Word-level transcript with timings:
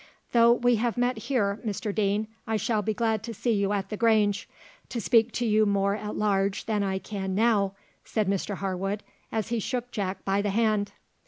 "Though 0.31 0.53
we 0.53 0.77
have 0.77 0.97
met 0.97 1.19
here, 1.29 1.59
Mr 1.63 1.93
Deane, 1.93 2.27
I 2.47 2.57
shall 2.57 2.81
be 2.81 2.91
glad 2.91 3.21
to 3.21 3.35
see 3.35 3.51
you 3.53 3.71
at 3.71 3.89
the 3.89 3.97
Grange, 3.97 4.49
to 4.89 4.99
speak 4.99 5.31
to 5.33 5.45
you 5.45 5.63
more 5.67 5.93
at 5.95 6.15
large 6.15 6.65
than 6.65 6.81
I 6.81 6.97
can 6.97 7.35
now," 7.35 7.73
said 8.03 8.27
Mr 8.27 8.55
Harwood, 8.55 9.03
as 9.31 9.49
he 9.49 9.59
shook 9.59 9.91
Jack 9.91 10.25
by 10.25 10.41
the 10.41 10.49
hand. 10.49 10.93